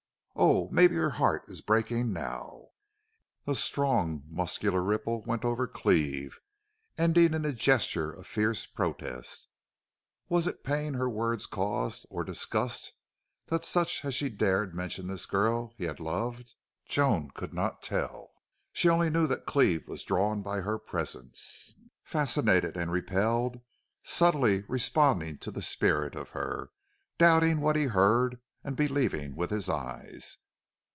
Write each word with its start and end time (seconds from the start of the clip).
Oh, 0.43 0.69
maybe 0.71 0.95
her 0.95 1.11
heart 1.11 1.43
is 1.49 1.61
breaking 1.61 2.13
now!" 2.13 2.69
A 3.45 3.53
strong, 3.53 4.23
muscular 4.27 4.81
ripple 4.81 5.21
went 5.21 5.45
over 5.45 5.67
Cleve, 5.67 6.39
ending 6.97 7.35
in 7.35 7.45
a 7.45 7.53
gesture 7.53 8.11
of 8.11 8.25
fierce 8.25 8.65
protest. 8.65 9.49
Was 10.29 10.47
it 10.47 10.63
pain 10.63 10.95
her 10.95 11.07
words 11.09 11.45
caused, 11.45 12.07
or 12.09 12.23
disgust 12.23 12.93
that 13.47 13.63
such 13.63 14.03
as 14.03 14.15
she 14.15 14.29
dared 14.29 14.73
mention 14.73 15.05
the 15.05 15.23
girl 15.29 15.73
he 15.77 15.83
had 15.83 15.99
loved? 15.99 16.55
Joan 16.87 17.29
could 17.29 17.53
not 17.53 17.83
tell. 17.83 18.31
She 18.73 18.89
only 18.89 19.11
knew 19.11 19.27
that 19.27 19.45
Cleve 19.45 19.87
was 19.87 20.03
drawn 20.03 20.41
by 20.41 20.61
her 20.61 20.79
presence, 20.79 21.75
fascinated 22.03 22.75
and 22.75 22.89
repelled, 22.89 23.59
subtly 24.01 24.63
responding 24.67 25.37
to 25.39 25.51
the 25.51 25.61
spirit 25.61 26.15
of 26.15 26.29
her, 26.29 26.71
doubting 27.19 27.59
what 27.61 27.75
he 27.75 27.83
heard 27.83 28.39
and 28.63 28.75
believing 28.75 29.35
with 29.35 29.49
his 29.49 29.67
eyes. 29.67 30.37